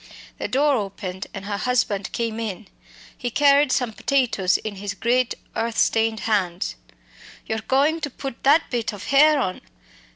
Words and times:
The 0.39 0.47
door 0.47 0.77
opened 0.77 1.27
and 1.31 1.45
her 1.45 1.57
husband 1.57 2.11
came 2.11 2.39
in. 2.39 2.67
He 3.15 3.29
carried 3.29 3.71
some 3.71 3.93
potatoes 3.93 4.57
in 4.57 4.77
his 4.77 4.95
great 4.95 5.35
earth 5.55 5.77
stained 5.77 6.21
hands. 6.21 6.73
"You're 7.45 7.59
goin' 7.59 8.01
to 8.01 8.09
put 8.09 8.41
that 8.41 8.71
bit 8.71 8.93
of 8.93 9.03
hare 9.03 9.37
on? 9.39 9.61